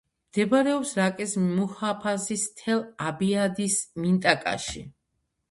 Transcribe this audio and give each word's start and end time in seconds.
მდებარეობს 0.27 0.93
რაკის 0.99 1.35
მუჰაფაზის 1.43 2.47
თელ-აბიადის 2.63 3.79
მინტაკაში. 4.01 4.85